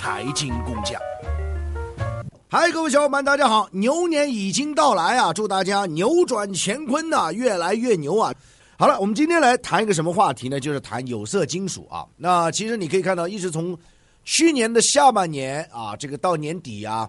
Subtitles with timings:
[0.00, 0.98] 财经工匠。
[2.48, 3.68] 嗨，各位小伙伴，大家好！
[3.70, 8.32] 牛年已经到来啊，祝大家扭转乾坤呐，越来越牛啊！
[8.78, 10.58] 好了，我们今天来谈一个什么话题呢？
[10.58, 12.06] 就是谈有色金属啊。
[12.16, 13.76] 那其实你可以看到，一直从
[14.24, 17.06] 去年的下半年啊，这个到年底啊，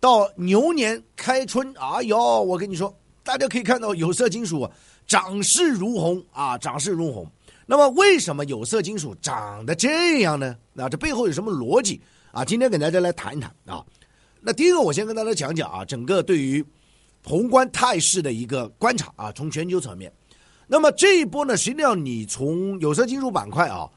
[0.00, 2.90] 到牛年开春，哎呦，我跟你说，
[3.22, 4.66] 大家可以看到有色金属
[5.06, 7.30] 涨势如虹啊，涨势如虹。
[7.66, 10.56] 那么，为什么有色金属涨得这样呢？
[10.72, 12.00] 那这背后有什么逻辑
[12.32, 12.44] 啊？
[12.44, 13.84] 今天给大家来谈一谈啊。
[14.40, 16.64] 那第一个，我先跟大家讲讲啊，整个对于
[17.24, 20.12] 宏观态势的一个观察啊，从全球层面。
[20.66, 23.90] 那么这一波呢，实际上你从有色金属板块啊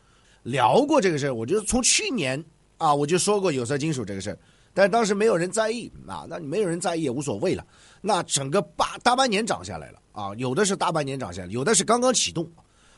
[0.44, 2.44] 聊过这个事儿，我觉得从去年
[2.78, 4.38] 啊我就说过有色金属这个事儿，
[4.74, 7.66] 但当时没有人在意啊，那没有人在意也无所谓了。
[8.02, 12.52] 那整个八大半年涨下来了啊，有的是大半年涨下来，有的是刚刚启动。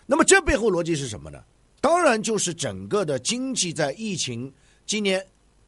[0.06, 1.40] 那么这背后逻辑是什么呢？
[1.82, 4.52] 当然就是整个的经济在疫情
[4.86, 5.26] 今年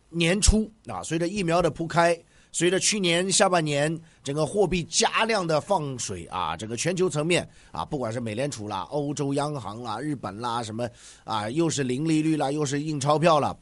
[0.09, 2.17] 年初啊，随着疫苗的铺开，
[2.51, 10.87] 随着去年下半年整个货币加量的放水啊，整个全球层面啊，不管是美联储啦、欧洲央行啦、日本啦什么
[11.23, 13.57] 啊，又是零利率啦，又是印钞票了，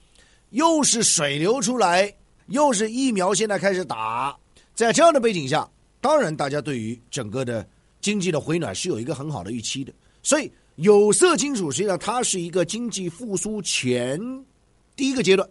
[0.49, 2.13] 又是水流出来，
[2.47, 4.37] 又是疫苗现在开始打，
[4.73, 5.69] 在这样的背景下，
[6.01, 7.67] 当然大家对于整个的
[8.01, 10.51] 经济的回暖是有一个很好的预期的，所以。
[10.79, 14.19] 有色金属实际上它是一个经济复苏前
[14.95, 15.49] 第一个阶段，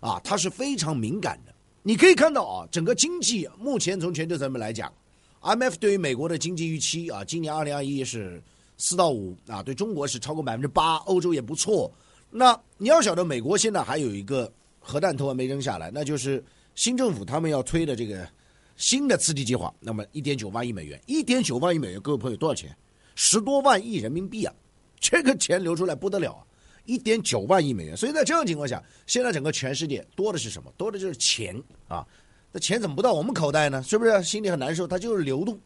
[0.00, 1.54] 啊，它是非常敏感的。
[1.82, 4.92] 你可以看到啊，整个经济目前从全球层面来讲
[5.40, 8.42] ，MF 对于美国的经济预期啊，今年二零二一是
[8.78, 11.92] 四到五啊，对中国是超过百分之八，欧洲也不错。
[12.30, 14.50] 那你要晓得，美国现在还有一个
[14.80, 16.42] 核弹头还没扔下来，那就是
[16.74, 18.28] 新政府他们要推的这个
[18.76, 19.72] 新的刺激计划。
[19.78, 22.76] 那么一点九万亿美元，一点九万亿美元，各位朋友多少钱？
[23.14, 24.52] 十多万亿人民币啊！
[24.98, 26.42] 这个钱流出来不得了啊，
[26.84, 27.96] 一点九万亿美元。
[27.96, 30.72] 所以在这样情况下，现在整个全世界多的是什么？
[30.76, 32.06] 多的就是钱啊！
[32.52, 33.82] 那钱怎么不到我们口袋呢？
[33.82, 34.86] 是不是心里很难受？
[34.86, 35.58] 它就是流动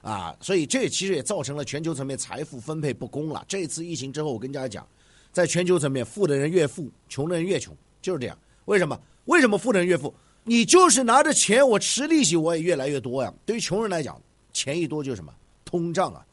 [0.00, 0.36] 啊！
[0.40, 3.44] 所以这其实也造成了全球层面财富分配不公了。
[3.46, 4.86] 这次疫情之后，我跟大家讲，
[5.32, 8.38] 在全球层面，富的人越富，穷的人越穷，就是这样。
[8.64, 8.98] 为什么？
[9.26, 10.14] 为什么富的人越富？
[10.44, 13.32] 你就是拿着钱，我吃利息，我也越来越多呀。
[13.46, 14.20] 对于穷人来讲，
[14.52, 15.32] 钱一多就是什么？
[15.64, 16.26] 通胀啊，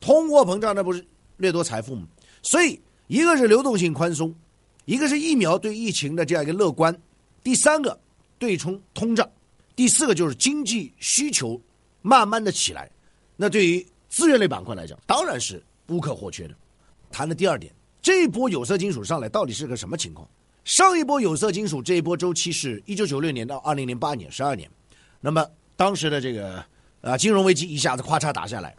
[0.00, 1.04] 通货膨胀，那不是？
[1.38, 2.06] 掠夺财富吗，
[2.40, 4.34] 所以一个是流动性宽松，
[4.84, 6.96] 一个是疫苗对疫情的这样一个乐观，
[7.42, 7.98] 第三个
[8.38, 9.28] 对冲通胀，
[9.76, 11.60] 第四个就是经济需求
[12.00, 12.90] 慢慢的起来，
[13.36, 16.54] 那对于资源类板块来讲，当然是不可或缺的。
[17.10, 20.26] 谈的第二点，这一波有色金属上来到底是个什么情况？
[20.64, 24.70] 上一波有色金属这一波周期是一九九六年到二零零八年十二年，
[25.20, 25.46] 那么
[25.76, 26.64] 当时的这个
[27.00, 28.74] 啊金融危机一下子咔嚓打下来。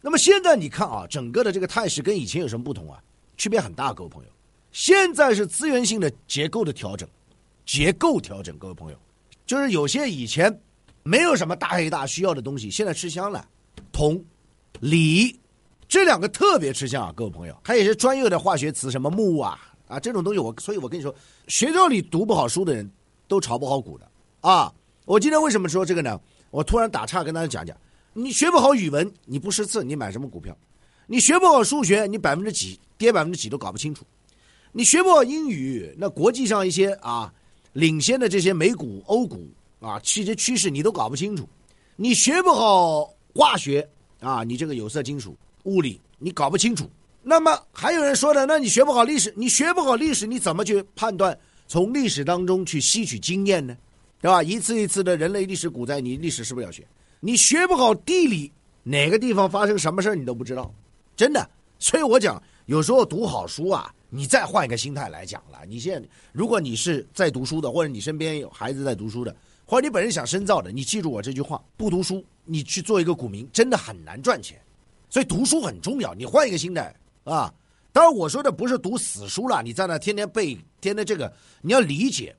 [0.00, 3.02] 那么现在你看啊，整个的这个态势跟以前有什么不同啊？
[3.36, 4.30] 区别很大，各位朋友。
[4.70, 7.08] 现在是资源性的结构的调整，
[7.66, 8.98] 结构调整，各位朋友，
[9.44, 10.60] 就是有些以前
[11.02, 13.46] 没有什么大黑大需要的东西，现在吃香了。
[13.92, 14.22] 铜、
[14.80, 15.38] 锂
[15.86, 17.56] 这两个特别吃香啊，各位朋友。
[17.62, 21.14] 还有一些专业的化学词，什么钼啊啊这种东西，我所以我跟你说，
[21.48, 22.90] 学校里读不好书的人
[23.28, 24.10] 都炒不好股的
[24.40, 24.72] 啊。
[25.04, 26.18] 我今天为什么说这个呢？
[26.50, 27.76] 我突然打岔跟大家讲讲。
[28.14, 30.56] 你学不好语文，你不识字，你买什么股票？
[31.12, 34.02] 你学不好数学，你百分之几跌百分之几都搞不清楚。
[34.72, 37.30] 你学不好英语，那国际上一些啊
[37.74, 39.46] 领先的这些美股、欧股
[39.78, 41.46] 啊，这些趋势你都搞不清楚。
[41.96, 43.86] 你学不好化学
[44.20, 46.90] 啊，你这个有色金属、物理你搞不清楚。
[47.22, 53.76] 那么还有人说的，那你学不好历史，你学不好历史，你怎么去判断从历史当中去吸取经验呢？
[54.18, 54.42] 对吧？
[54.42, 56.82] 一次一次的人类历史股灾，你历史是不是要学？
[57.20, 58.50] 你学不好地理，
[58.82, 60.74] 哪个地方发生什么事儿你都不知道，
[61.16, 61.48] 真的。
[61.78, 65.58] 所以我讲，有时候读好书啊，你再换一个心态来讲了。
[65.66, 69.34] 你现在如果你是在读书的，或者你身边有孩子在读书的，
[69.66, 74.60] 或者你本人想深造的，你记住我这句话：不读书，你去做一个股民，真的很难赚钱。
[75.10, 76.14] 所以读书很重要。
[76.14, 77.52] 你换一个心态啊。
[77.92, 81.30] 当然我说的不是读死书了，你在那天天背，天天这个，
[81.60, 82.34] 你要理解，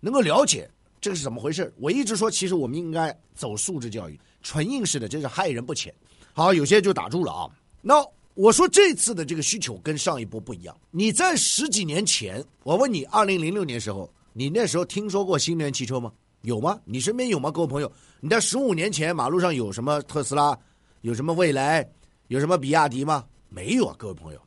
[0.00, 0.68] 能够了解。
[1.00, 1.72] 这个是怎么回事？
[1.78, 5.94] 我一直说，其实我们应该走素质教育，纯应试的真是害人不浅。
[6.34, 7.48] 好，有些就打住了啊。
[7.80, 10.76] 那我说这次的这个需求跟上一波不一样。
[10.90, 16.12] 你在十几年前，我问你，二零零六年时候，你那时候听说过新能源汽车吗？
[16.42, 16.80] 有吗？
[16.84, 17.50] 你身边有吗？
[17.50, 20.56] 各位朋友，你在十五年前马路上有什么特斯拉，
[21.02, 21.86] 有什么蔚来，
[22.28, 23.24] 有什么比亚迪吗？
[23.48, 24.40] 没有啊，各位朋友。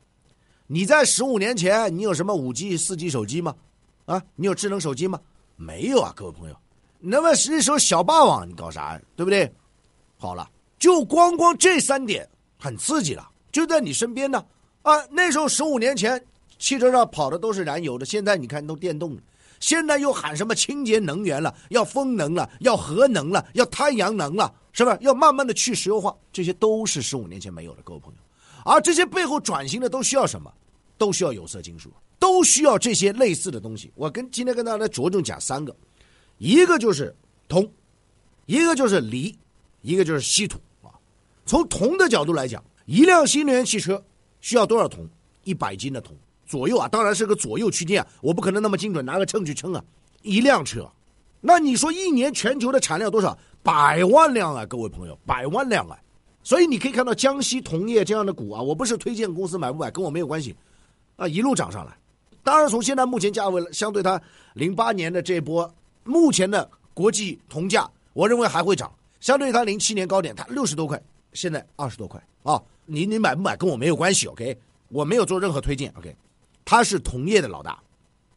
[0.66, 3.54] 你在十五年前，你有什么五 G、四 G 手机吗？
[4.06, 5.20] 啊，你有智能手机吗？
[5.56, 6.56] 没有啊，各位朋友，
[6.98, 9.52] 那么那时候小霸王你搞啥，对不对？
[10.16, 12.28] 好了，就光光这三点
[12.58, 14.44] 很刺激了，就在你身边呢。
[14.82, 16.22] 啊，那时候十五年前
[16.58, 19.22] 汽车上跑的都是燃油的，现在你看都电动的。
[19.60, 24.98] 现在又喊什么清洁能源了，要风能了，要核能了，要太阳能了，是不是？
[25.00, 28.18] 要慢慢的去石油化，这些都是十五年前没有的，各位朋友。
[28.64, 30.52] 而这些背后转型的都需要什么？
[30.98, 33.90] 都需要有色金属，都需要这些类似的东西。
[33.94, 35.74] 我跟今天跟大家着重讲三个，
[36.38, 37.14] 一个就是
[37.48, 37.66] 铜，
[38.46, 39.34] 一个就是锂，
[39.80, 40.92] 一个就是稀土啊。
[41.46, 44.02] 从铜的角度来讲，一辆新能源汽车
[44.40, 45.08] 需要多少铜？
[45.44, 46.16] 一百斤的铜。
[46.46, 49.82] 左右啊，当然是个左右区间啊，我不可能那么精准拿个秤去称啊。
[50.22, 50.90] 一辆车，
[51.40, 53.36] 那你说一年全球的产量多少？
[53.62, 55.98] 百万辆啊，各位朋友，百万辆啊。
[56.42, 60.54] 所以你可以看到江西铜业这样的股啊，我不是推荐公司买不买，跟我没有关系，
[61.16, 61.96] 啊，一路涨上来。
[62.42, 64.20] 当然从现在目前价位相对它
[64.52, 68.92] 零八年的这波目前的国际铜价，我认为还会涨。
[69.20, 71.02] 相对于它零七年高点，它六十多块，
[71.32, 72.62] 现在二十多块啊。
[72.86, 74.56] 你你买不买跟我没有关系，OK？
[74.88, 76.14] 我没有做任何推荐，OK？
[76.66, 77.82] 他是铜业的老大，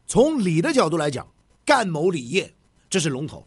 [0.06, 1.28] 从锂的角度来讲，
[1.66, 2.50] 赣某锂业
[2.90, 3.46] 这是龙头。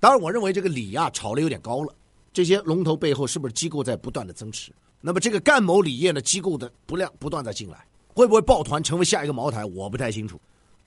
[0.00, 1.94] 当然，我认为这个锂啊炒的有点高了。
[2.32, 4.72] 这些龙头背后是不是机构在不断的增持？
[5.00, 9.64] 那么这个赣某锂业的机构的不量不断在进来，会不会抱团成为下一个茅台？
[9.64, 10.40] 我不太清楚。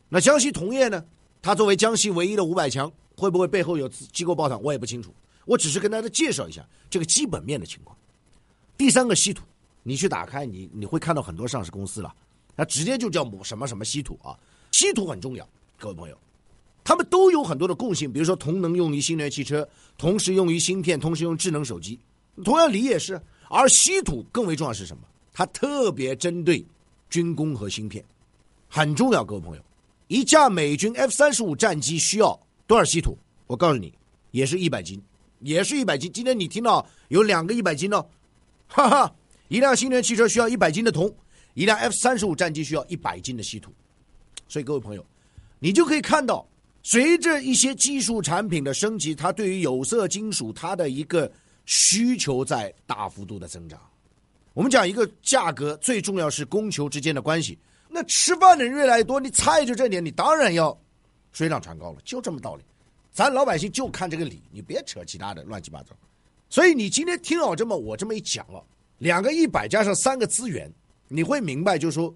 [0.10, 1.02] 那江西铜业呢？
[1.42, 4.62] 它作为江西唯一的五百强，会不会背后有机构抱团？
[4.62, 5.14] 我也不清楚。
[5.46, 7.98] 我只是跟大家介绍一下这个基本面的情况。
[8.78, 9.44] 第三个稀土，
[9.84, 12.14] 你去打开你你会看到很多上市公司了。
[12.56, 14.38] 它直接就叫某什么什么稀土啊，
[14.72, 15.48] 稀土很重要，
[15.80, 16.18] 各位朋友，
[16.84, 19.68] 他们都有很多的共性，比如说铜能用于新能源汽车，
[19.98, 22.00] 同时用于芯片，同时用智能手机，
[22.44, 25.04] 同样锂也是，而稀土更为重要是什么？
[25.34, 26.64] 它特别针对
[27.10, 28.06] 军工和芯片，
[28.70, 29.62] 很重要，各位朋友，
[30.08, 33.18] 一架美军 F 三十五战机需要多少稀土？
[33.48, 33.92] 我告诉你，
[34.30, 35.02] 也是一百斤，
[35.40, 36.12] 也是一百斤。
[36.14, 38.06] 今天你听到有两个一百斤哦，
[38.68, 39.15] 哈哈，
[39.48, 41.13] 一辆新能源汽车需要一百斤的铜。
[41.56, 43.71] 一辆 F 三十五战机需要一百斤的稀土，
[44.48, 45.06] 所以各位朋友，
[45.60, 46.44] 你就可以看到，
[46.81, 51.31] 随着一些技术产品的升级，它对于有色金属它的一个
[51.68, 53.80] 需求在大幅度的增长。
[54.54, 57.56] 我们讲一个价格，最重要是供求之间的关系。
[57.88, 60.75] 那吃饭的人越来越多，你菜就这点，你当然要
[61.33, 62.63] 水涨船高了，就这么道理。
[63.12, 65.95] 咱老百姓就看这个理，你别扯其他的乱七八糟。
[66.53, 68.63] 所以你今天听我这么我这么一讲了，
[69.00, 70.71] 两个一百加上三个资源。
[71.07, 72.13] 你会明白，就是说，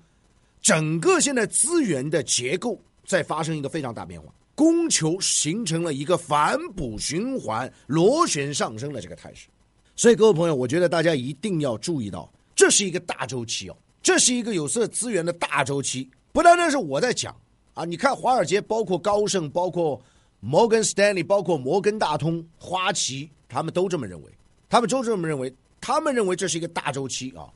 [0.61, 9.47] 整个现在资源的结构在发生一个非常大变化，供求形成了一个反哺循环、螺旋上升的这个态势。
[9.95, 16.07] 所以，各位朋友，我觉得大家一定要注意到，这是一个大周期哦，这是一个有色资源的大周期。
[16.31, 17.35] 不单单是我在讲
[17.73, 19.99] 啊，你看华尔街，包括高盛，包括
[20.39, 24.31] 摩根斯丹利，包括摩根大通、花旗，他们都这么认为，
[24.69, 27.47] 他们都这么认为，他们认为这是一个大周期啊。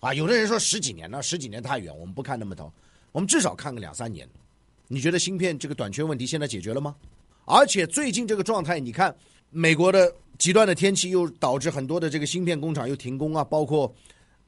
[0.00, 2.72] 啊，有的人说十几年了，十几年太远，我们不看那么头，
[3.12, 4.26] 我们至少看个两三年。
[4.88, 6.94] 你觉得芯片这个短缺问题现在解决了吗？
[7.44, 9.14] 而且最近这个状态，你看
[9.50, 13.92] 美国的极端的天气又导致很多的这个芯片工厂又停工啊，包括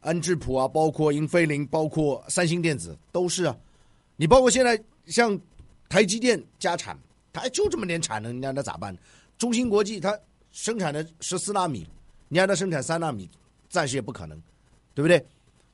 [0.01, 3.57] 恩智浦啊，包括英飞凌，包括三星电子都是啊。
[4.17, 5.39] 你包括现在像
[5.89, 6.99] 台积电加产，
[7.33, 8.97] 它就这么点产能，你让它咋办？
[9.39, 10.19] 中芯国际它
[10.53, 11.87] 生产的十四纳米，
[12.29, 13.29] 你让它生产三纳米，
[13.69, 14.41] 暂时也不可能，
[14.95, 15.25] 对不对？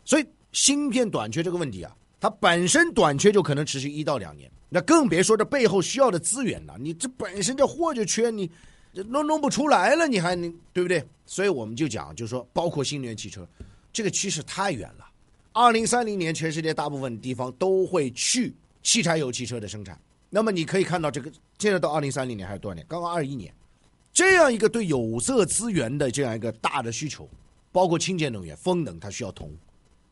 [0.04, 6.76] 所以芯片短缺这个问题啊，它本身短缺就可能持续一到两年，那更别说这背后需要的资源了。
[6.78, 8.50] 你这本身这货就缺，你
[8.94, 11.04] 这弄弄不出来了，你还你对不对？
[11.26, 13.46] 所以我们就讲，就是说，包括新能源汽车，
[13.92, 15.06] 这个趋势太远了。
[15.52, 20.00] 二零三零年，全世界大部分地方都会去汽柴油汽车的生产。
[20.30, 22.84] 那么你可以看到，这个现在到二零三零年还有多少年？
[22.88, 23.52] 刚刚二一年，
[24.12, 27.28] 这样一个对有色资源的这样一个大的需求，
[27.72, 29.50] 包括清洁能源、风能，它需要铜。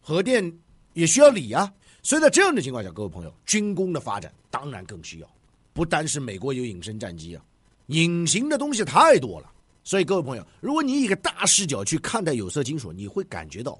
[0.01, 0.53] 核电
[0.95, 1.71] 也需要锂啊，
[2.03, 5.29] 所以在这样的情况下，各位朋友，军工的发展当然更需要。
[5.73, 7.45] 不单是美国有隐身战机啊，
[7.89, 9.53] 隐形的东西太多了。
[9.85, 13.79] 所以各位朋友，如果你以一个大视角去看待有色金属，你会感觉到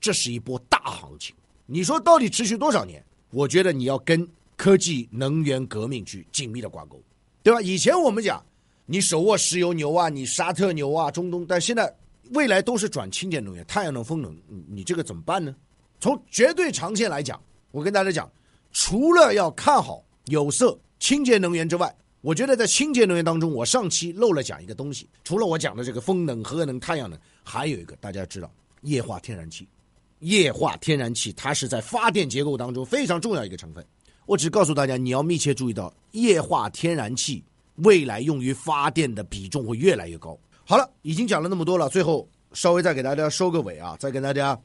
[0.00, 1.34] 这是一波大行情。
[1.66, 3.04] 你说到底持续多少年？
[3.30, 7.02] 我觉得你要跟科技能源革命去紧密的挂钩，
[7.42, 7.60] 对吧？
[7.60, 8.44] 以前我们讲
[8.86, 11.92] 你手握石油牛啊，你沙特牛啊，中东，但现在
[12.30, 14.36] 未来都是转清洁能源，太阳能、风能，
[14.68, 15.54] 你这个怎么办呢？
[16.00, 18.30] 从绝对长线来讲，我跟大家讲，
[18.72, 25.08] 除了要看好有色、清洁能源之外，我觉得在清洁能源当中，我上期漏了讲一个东西。
[25.24, 28.50] 除了我讲的这个风能、核能、太阳能，还有一个大家知道，
[28.82, 29.68] 液化天然气。
[30.20, 33.84] 液化天然气它是在发电结构当中非常重要一个成分。
[34.26, 37.44] 我只告诉大家，你要密切注意到液化天然气
[37.76, 40.38] 未来用于发电的比重会越来越高。
[40.64, 44.58] 好了，已经讲了那么多了，最后稍微再给大家收个尾啊，再跟大家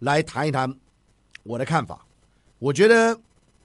[0.00, 0.72] 来谈一谈。
[1.44, 2.04] 我的看法，
[2.58, 3.18] 我觉得，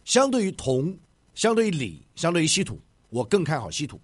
[0.06, 0.96] 相对于铜，
[1.34, 2.80] 相对于锂，相对于稀土，
[3.10, 4.00] 我更看好稀土，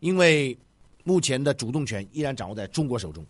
[0.00, 0.56] 因为
[1.04, 3.24] 目前的主动权依然掌握在中国手中。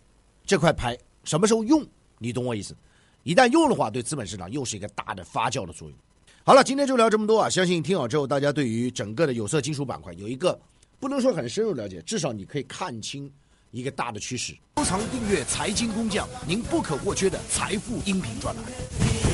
[0.45, 1.85] 这块牌什么时候用，
[2.17, 2.75] 你懂我意思？
[3.23, 5.97] 一旦用的话，对资本市场又是一个大的发酵的作用。
[6.45, 7.49] 好了，今天就聊这么多啊！
[7.49, 10.59] 相信听好之后，大家对于整个的有色金属板块有一个
[10.99, 13.31] 不能说很深入了解，至少你可以看清
[13.71, 14.53] 一个大的趋势。
[14.75, 19.32] 收藏订阅财经工匠，您不可或缺的财富音频专栏。